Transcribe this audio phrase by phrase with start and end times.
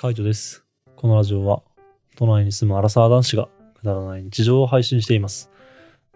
[0.00, 0.64] カイトです。
[0.94, 1.60] このラジオは、
[2.16, 5.50] 都内に住むアラサー男子がくだらない日常を配信しています。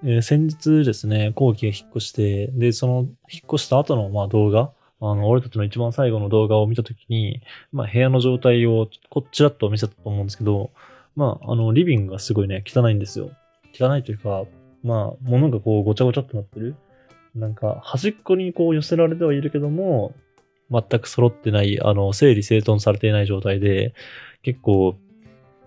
[0.05, 2.98] えー先日ですね、後期が引っ越して、で、その
[3.29, 7.42] 引っ越した後のまあ動画、あの、俺たちの一番最後の動画を見たときに、
[7.72, 10.71] まあ部屋の状態をこっちらっと見せたと思うんですけど、
[11.17, 13.33] まあ、あの、リビングがすごいね、汚いんですよ。
[13.74, 14.44] 汚いというか、
[14.85, 16.77] まあ、物がこうごちゃごちゃってなってる。
[17.34, 20.14] なんか、端っこにこう寄せられてはいるけども、
[20.73, 23.95] 全く揃ってない、あの、整理整頓されていない状態で、
[24.43, 24.97] 結構、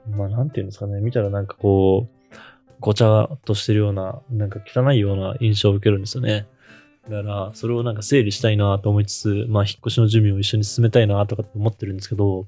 [0.09, 2.35] まあ、なんていうんですかね、見たらなんかこう、
[2.79, 6.47] ごちゃっとしてるような、なんか汚いような印象を受けるんですよね。
[7.09, 12.47] だから、それをなんか整理したいなと思いつつ、まあ、引っ越しの準備を一緒に進めたいなとかって思ってるんですけど、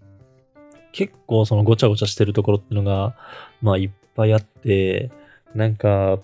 [0.92, 3.16] 結構そのごちゃごちゃしてるところっていうのが、
[3.62, 5.12] まあ、いっぱいあって、
[5.54, 6.20] なんか、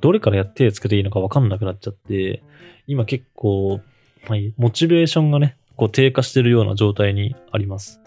[0.00, 2.42] どれからや手つけていいのかわかんなくなっちゃって、
[2.86, 3.80] 今結構、
[4.28, 8.02] まあ、モチベーションがね、こう低下してるような状態にあります。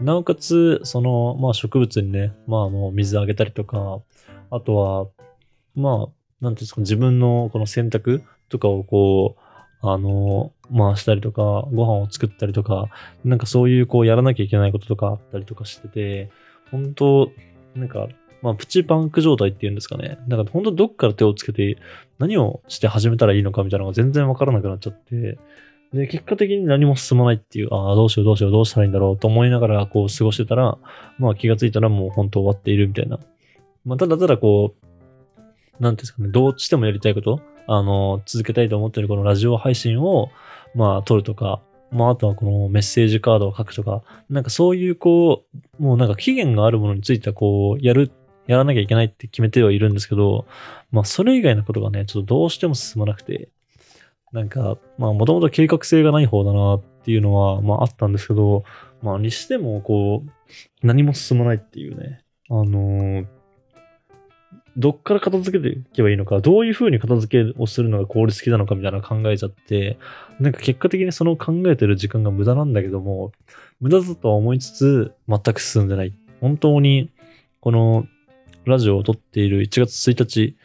[0.00, 4.00] なおかつ、その、まあ植物にね、まああの、水あげたりとか、
[4.50, 5.06] あとは、
[5.74, 6.08] まあ、なんてい
[6.46, 9.36] うんですか、自分のこの洗濯とかをこ
[9.82, 11.42] う、あの、まあしたりとか、
[11.74, 12.88] ご飯を作ったりとか、
[13.26, 16.30] なんかそういうこうやらなきゃいけないこととかあったりとかしてて、
[16.70, 17.30] 本当
[17.74, 18.08] なんか、
[18.40, 20.16] まあプチパンク状態っていうんですかね。
[20.28, 21.76] なんか本当どっから手をつけて
[22.18, 25.36] 何をして始めたらいいのかみたいなのが全然わからなくなっちゃって、
[25.92, 30.78] で、結果的に何も進まないっていう、ああ、どうしようどうしようどうしたらいいんだろうと思いながらこう過ごしてたら、
[31.18, 33.18] まあ気がついたらもう本当終わっているみたいな。
[33.84, 40.30] まあただただこう、なんていうんですかね、どうしてもやりたいこと、あの、続けたいと思ってるこのラジオ配信を、
[40.74, 45.44] まあ撮るとか、まああとはこのメッセージカードを書くとか、なんかそういうこ
[45.78, 48.10] う、もうなんか期限があるものについてはこう、やる、
[48.46, 50.46] やらなきゃいけないって決めてはいるんですけど、
[50.90, 53.50] まあそれ以外のことがね、ちょっとどうしても進まなくて、
[54.32, 58.64] なんか、まあもともと計画性がない方だなっていうのは、まああったんですけど、
[59.02, 60.30] まあにしてもこう、
[60.86, 63.26] 何も進まないっていうね、あのー
[64.76, 69.98] どっから片付けていけばいいのか、どういう風に片付けをするのが効率的なのかみたいな考えちゃって、
[70.40, 73.32] なんか結果的にその考えてる時間が無駄なんだけども、
[73.80, 76.14] 無駄だとは思いつつ、全く進んでない。
[76.40, 77.10] 本当に、
[77.60, 78.06] この
[78.64, 80.56] ラジオを撮っている1月1日、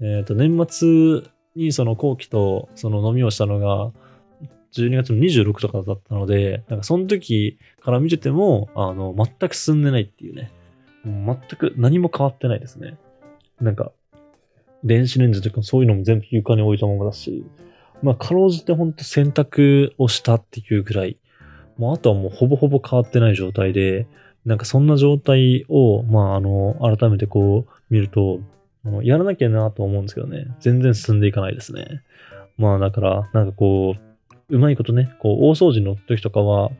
[0.00, 1.22] えっ、と、年末
[1.56, 3.92] にその後期とその飲みをしたのが、
[4.72, 10.52] 12月の26とかだったので、なんかその時から見てても、あの、全く進んでないっていうね。
[11.04, 12.98] もう全く何も変わってないですね。
[13.60, 13.92] なんか、
[14.84, 17.46] 電子レンジとかそういうのも全部床に置いたままだし、
[18.02, 21.16] まあ、かろうじてほんと洗濯をしたっていうぐらい、
[21.78, 24.06] もうあとはもうほぼほぼ変わってない状態で、
[24.44, 28.40] なんかそんな状態を、まあ、あの、改めてこう見ると、
[28.86, 32.02] あのやらなきゃなと思うんですけどね、全然進んでいかないですね。
[32.56, 36.70] まあ、だから、なんかこう、うまいことね、こう、大掃除の時とかは、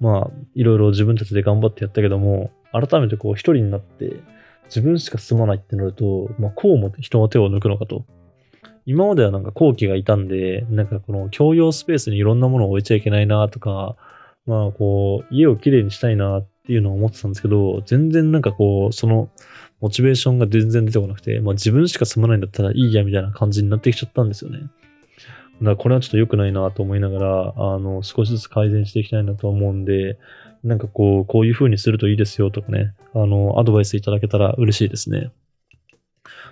[0.00, 4.20] まあ、いろいろ自分たちで頑張ってやったけども、改めてこう、一人になって、
[4.66, 8.04] 自分しか進まないってなると、まあ、こうも人の手を抜くのかと。
[8.86, 13.96] 今まではなんか後期がいたんで、なんかこの共用スペースにいろんなものを置いちゃいけないなとか、
[14.46, 19.30] まあこう、家をきれいにしたいなっていうのを思ってたんですけど、全然なんかこう、その、
[19.80, 24.60] モチベーションが全然出てこなくて、まあ自分しか住まないんだったらいいやみたいな感じになってきちゃったんですよね。
[24.60, 30.18] だからこれはちょっと良くないなと思いながら、あの、少しずつ改善していきたいなと思うんで、
[30.64, 35.30] なんかこう、こういう風にするといいですよとかね、あの、アドバイスいただけたら嬉しいですね。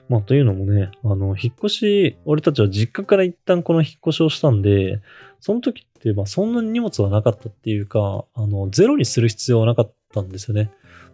[0.08, 5.00] まあ、というのもね、あの、引っ越し、俺たちは実家から一旦この引っ越しをしたんで、
[5.40, 10.70] その時って、まあ、そんなに荷物はなかったっていうか、あの、ゼロにする必要はなかったんですよね。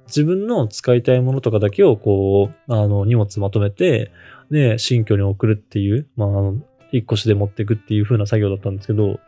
[0.08, 4.10] 自分の使いたいものとかだけを、こう、あの、荷物まとめて、
[4.50, 6.56] で、新居に送るっていう、まあ、あの、
[6.92, 9.20] 引っ越しで持っていくっていう風な作業だったんですけど、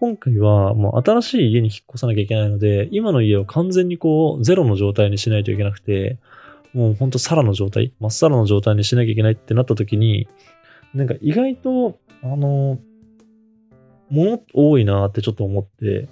[0.00, 6.18] 今回はもう新しい家に引っ越さなきゃいけないので、今の家を完全にこう、ゼロの状態にしないといけなくて、
[6.72, 10.28] もうほんとサラの状態、まっさらの状態にしなきゃいけないってなった時に、
[10.94, 12.78] なんか意外と、あの、
[14.10, 16.08] 物多いなってちょっと思って、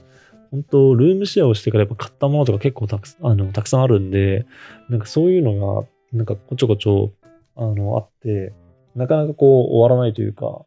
[0.51, 4.47] 本当ルームシェアをしてからやっぱ買ったものとか結構たくあのたくさんあるんで、
[4.89, 7.13] なんかそういうのが、なんかこちょこちょ、
[7.57, 8.53] あの、あって、
[8.95, 10.65] なかなかこう終わらないというか、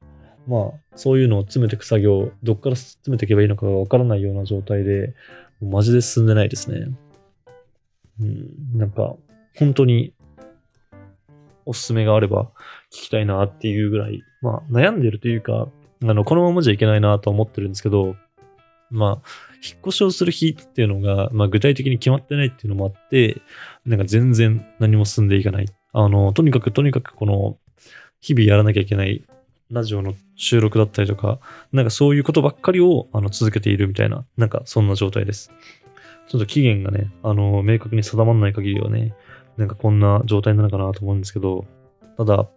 [0.48, 5.14] まあ、そういうのを詰めていく作業、どっから詰めていけばいいのかがわからないような状態で、
[5.62, 6.88] マジで進んでないですね。
[8.20, 9.16] うん、なんか、
[9.58, 10.14] 本当に、
[11.66, 12.46] おすすめがあれば
[12.92, 15.70] 聞きたいなっていうぐらい、まあ、悩んでるというか、
[16.04, 18.16] あの、このままじゃいけないなと思ってるんですけど、
[18.92, 19.30] まあ、
[19.64, 23.42] 引っ越しをする日っていうのが、まあ、具体的に決まってないっていうのもあって、
[23.86, 25.66] なんか全然何も進んでいかない。
[25.94, 27.58] あの、とにかくとにかくこの、
[28.20, 29.24] 日々やらなきゃいけない
[29.72, 31.40] ラジオの収録だったりとか、
[31.72, 35.52] なんかそういうことばっかりをあの続けているみたいな、なんかそんな状態です。
[36.28, 39.16] ちょっと期限がね、あの、明確に定まらない限りはね、
[39.58, 41.66] なんかこんな状態なのかなと思うんですけど、
[42.18, 42.48] ただ、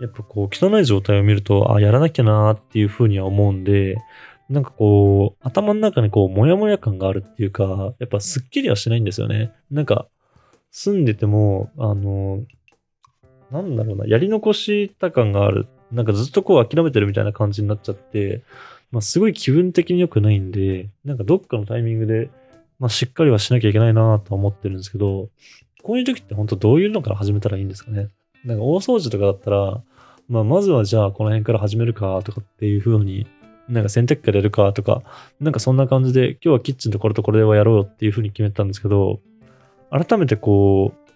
[0.00, 3.98] やっぱこう、汚い状態を見ると、あ、やらなきゃなーっていうふうには思うんで、
[4.50, 9.52] なんかこう、頭の中にこう、もやもや感があるっていうか、やっぱすっきりはしないんですよね。
[9.70, 10.08] なんか、
[10.72, 12.42] 住んでても、あの、
[13.52, 15.68] なんだろうな、やり残した感がある。
[15.92, 18.42] なんかずっとこう諦めてるみたいな感じになっちゃって、
[18.90, 22.30] まあすごい気分的に良くないんで、なんかどっかのタイミングで、
[22.80, 25.28] まあしっかりはしなきゃいけないなと思ってるんですけど、
[25.82, 28.08] こういう時って本当どういうのから始めたらいいんですかね。
[28.44, 29.82] なんか大掃除とかだったら、
[30.28, 33.26] まあまずはじゃあこの辺から始めるかとかっていう風に、
[33.70, 35.02] なんか洗濯機からやるかとか、
[35.40, 39.20] なんかそんな感じで今日はキッチンとこれとこれではやろうよっていう風に決めたんですけど、
[39.90, 41.10] 改めてこう、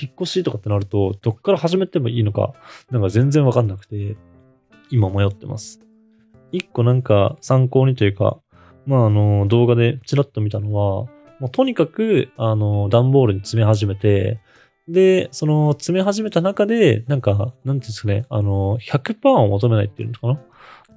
[0.00, 2.54] 引っ越しとかってなると、どっから始めてもいいのか、
[2.90, 4.16] なんか全然わかんなくて、
[4.90, 5.80] 今迷ってます。
[6.52, 8.38] 一個なんか参考にというか、
[8.86, 11.06] まああの、動画でちらっと見たのは、
[11.40, 14.40] もうとにかく、あの、段ボールに詰め始めて、
[14.88, 20.40] で、その詰め始めた中で、なんか、なんていうんですかね、あの、100%を求めないっていうのかな？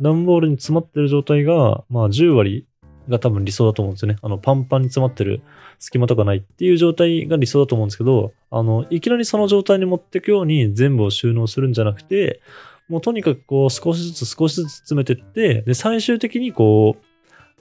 [0.02, 2.66] 段ボールに詰まってる状態が、まあ10割
[3.10, 4.18] が多分理想だと思うんですよね。
[4.22, 5.42] あの、パンパンに詰まってる
[5.80, 12.42] 隙間とかないっていう状態が理想だと思うんですけど、あの、いきなりその状態に持っていくように全部を収納するんじゃなくて、
[12.90, 17.04] もうとにかくこう少しずつ少しずつ詰めてって、で、最終的にこう、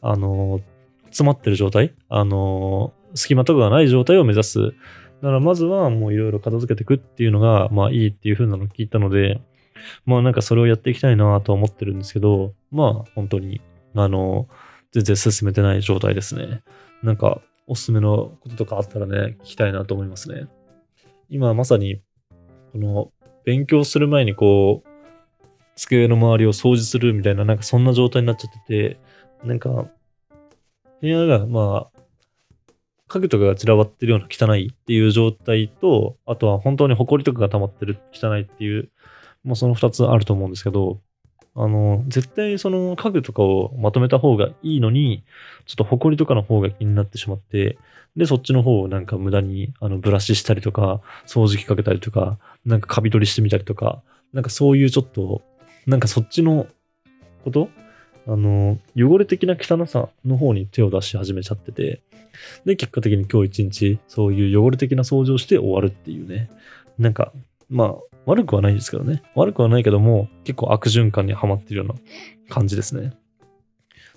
[0.00, 0.61] あの、
[1.06, 4.61] 詰まってる状態、あの、隙間とかがない状態を目指す。
[4.61, 9.40] だからまずはもういろいろ片付けていくっていうのが、まあいいっていう風なのを聞いたので、
[10.06, 13.60] まあなんかそれをやっていきたいなと思ってるんですけど、まあ本当に、
[13.94, 14.48] あの、
[14.92, 16.62] 全然進めてない状態ですね。
[17.02, 20.46] なんか、おすすめのこととかあったらね、聞きたいなと思いますね。
[21.28, 22.00] 今まさに、
[22.72, 23.12] この、
[23.44, 24.88] 勉強する前にこう、
[25.76, 29.00] 机の周りを掃除するみたいな、なんかそんな状態になっちゃってて、
[29.44, 29.88] なんか、
[31.00, 32.02] 部屋が、まあ、
[33.08, 38.90] 家具とかが散らばってるような汚いっていう状態と、あとは本当に埃とかが溜まってる汚いっていう、
[39.44, 41.00] もうその二つあると思うんですけど、
[41.54, 45.24] あの、絶対その家具とかをまとめた方がいいのに、
[45.66, 47.78] ちょっと埃とかの方が気になってしまって、
[48.16, 54.02] で、そっちの方をなんか無駄にあのブラシしたりとか、掃除機かけたりとか、なんかカビ取りしてみたりとか、
[54.32, 55.42] なんかそういうちょっと、
[55.86, 56.66] なんかそっちの
[57.44, 57.68] こと
[58.26, 62.02] あの、汚れ的な汚さの方に手を出し始めちゃってて、
[62.64, 66.50] で、結果的に今日一日、そういう汚れ的な掃除をして終わるっていうね。
[66.98, 67.32] なんか、
[67.72, 67.94] まあ、
[68.26, 69.22] 悪くはないですけどね。
[69.34, 71.94] 悪くはないけども、結構悪循環にはまってるような
[72.48, 73.12] 感じですね。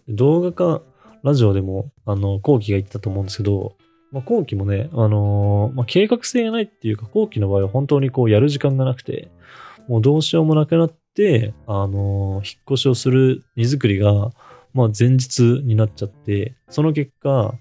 [0.08, 0.82] 動画か
[1.24, 3.76] ラジオでも、あの、後期が言ったと思うんですけど、
[4.12, 9.32] まあ、後期もね、あのー、まあ、計画性がないっていうか、後期の場合は本当にこうやる時間がなくて、
[9.88, 14.32] もうどうしようもなくなって、あのー、引っ越しをする荷造りが、
[14.74, 17.56] まあ、前日になっちゃって、その結果、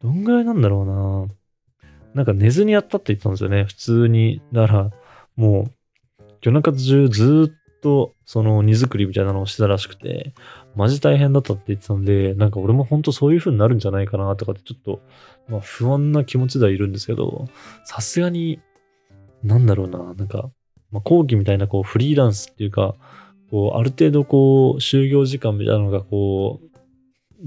[0.00, 1.34] どんぐらいなんだろうな
[2.14, 3.64] なんか寝ずにやったって言ったんですよね。
[3.64, 4.40] 普通に。
[4.52, 4.90] だから、
[5.36, 10.34] もう、夜中中ずっと、その荷造りみたいなのをしてたらしくて、
[10.74, 15.00] マジ大変だったって言ってたんで、なんか俺も本当そういう風になるんじゃないかなとかってちょっと、
[15.48, 17.46] まあ不安な気持ちではいるんですけど、
[17.84, 18.60] さすがに、
[19.42, 20.50] なんだろうな、なんか、
[20.90, 22.94] まあ後期みたいなこうフリーランスっていうか、
[23.50, 26.74] こう、ある程度こう、就業時間みたいなのがこう、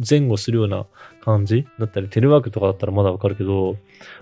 [0.07, 0.86] 前後するような
[1.22, 3.78] 感じだったり、テレワークとかだったらまだわかるけど、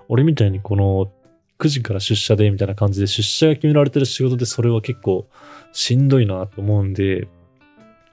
[0.08, 1.12] 俺みたいにこの
[1.60, 5.28] 9時から出社でみたいな感じで出社が決められてる仕事でそれは結構
[5.72, 7.28] しんどいなと思うんで、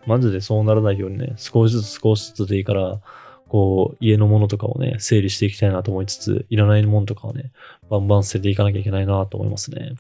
[0.07, 3.01] マジでそうならないようにね、少しずつ少しずつでいいから、
[3.49, 7.53] こう、家のものとかをね、整理していきたいなと思いつつ、いらないものとかをね、
[7.89, 9.95] バンバン捨てていかなきゃいけないなと思いますね。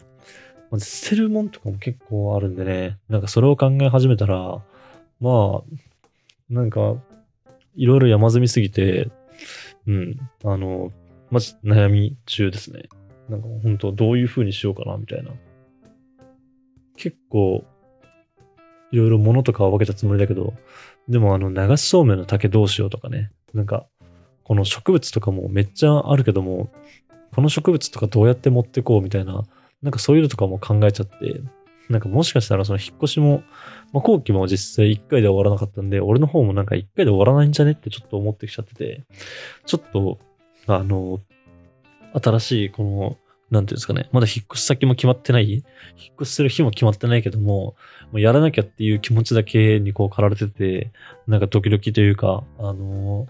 [0.79, 4.63] 捨てるもんとかも結構あるんでね、なんかそれを考え始めたら、
[5.21, 5.63] まあ、
[6.49, 6.97] なんか、
[7.77, 9.11] いろいろ山積みすぎて、
[9.87, 10.93] うん、あの、
[11.31, 12.89] まじ悩み中ですね。
[13.29, 15.31] なんか本当どういう風にしようかなみたいな。
[16.97, 17.65] 結構、
[18.91, 20.55] いろいろ物とかは分けたつもりだけど、
[21.09, 23.33] でもあの流しそうめんの竹どうしようとかね。
[23.55, 23.87] なんか、
[24.45, 26.71] この植物とかもめっちゃあるけども、
[27.35, 29.45] この植物とかどうやって持ってこうみたいな、
[29.83, 31.41] なんかそういうのとかも考えちゃって、
[31.89, 33.43] なんかもしかしたらその引っ越しも、
[33.93, 39.05] まあ、後期も実際1回で終わらなかったんで、俺の方もなんか1回で終わらないんじゃねってちょっと思ってきちゃってて、
[39.67, 40.19] ちょっと、
[40.67, 41.21] あの、
[42.15, 43.17] 新しいこの
[43.53, 45.63] なんていうんですかね、まだ引っ越し先も決まってない、引っ
[46.23, 47.77] 越しする日も決まってないけども、
[48.11, 50.91] もうやらなきゃっていう気持ちだけにこう駆られてて、
[51.27, 53.27] なんかドキドキというか、あの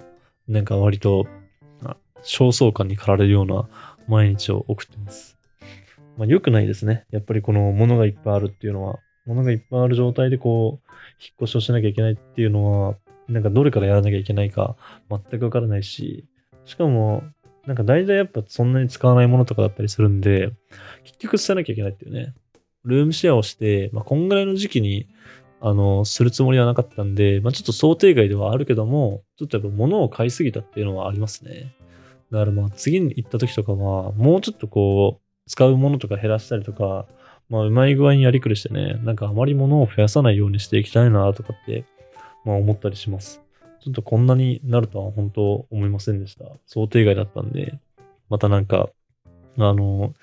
[0.48, 1.26] ー、なんか割と、
[2.22, 3.68] 焦燥感に駆られるような
[4.06, 5.36] 毎日を送ってます。
[6.16, 7.04] まあ良くないですね。
[7.10, 12.96] やっぱりこの物がいっぱいあるっていうのは、物がいっぱいある状態でこう、引っ越しをしなきゃいけないっていうのは、
[13.26, 14.76] なんかどれからやらなきゃいけないか
[15.10, 16.26] 全くわからないし、
[16.64, 17.24] しかも、
[17.66, 20.52] なんか大体やっぱそんなに使わないものとかだったりするんで、
[21.04, 22.34] 結局捨てなきゃいけないっていうね。
[22.84, 25.06] ルームシェアをして、まあ、こんぐらいの時期に、
[25.60, 31.72] あの、するつもりはなかったんで、まあ、ちょっと想定外ではあるけども、ちょっとやっぱ物を買いすぎたっていうのはありますね。
[32.32, 37.06] だからまあ次に行った時とかは、もうちょっとこう、使うものとか減らしたりとか、
[37.48, 41.84] まあうまい具合にやりくりしてね、なんかあまり物を増やさないようにしていきたいなとかって、
[42.44, 43.40] まあ思ったりします。
[43.82, 46.44] ちょっとこんなになるとは本当思いませんでした。
[46.66, 47.80] 想定外だったんで、
[48.28, 48.90] またなんか、
[49.58, 50.14] あの、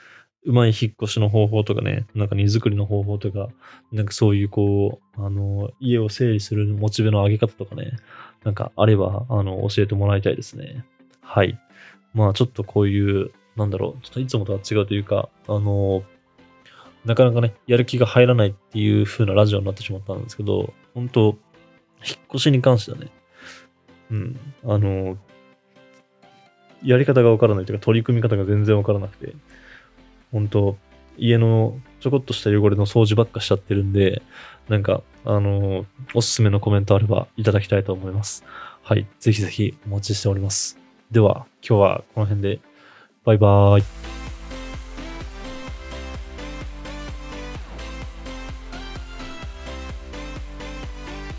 [0.46, 3.50] うまい引っ越しの方法とかね、なんか荷造りの方法とか、
[3.92, 7.98] なんかそういうこう、あの、家を整理するモチベの上げ方とかね、
[8.46, 10.86] なんかあれば、あの、教えてもらいたいですね。
[11.22, 11.60] はい。
[12.14, 16.04] まあちょっとこういう、なんだろう、ちょっといつもとは違うというか、あの、
[17.04, 21.38] なかなかね、やる気が入らないっていう風なラジオになってしまったんですけど、本当
[22.06, 23.10] 引っ越しに関してはね、
[24.12, 25.18] うん、あの、
[26.84, 29.34] やり方がわからないというか、取り組み方が全然わからなくて、
[30.32, 30.78] 本当
[31.18, 34.22] 家のちょこっとした汚れの掃除ばっかしちゃってるんで、
[34.70, 38.44] なんか、あの、おすすめのコメントあればいただきたいと思います。
[38.84, 39.06] はい。
[39.20, 40.80] ぜひぜひお待ちしております。
[41.12, 42.60] では、今日はこの辺で、
[43.26, 43.99] バイバーイ。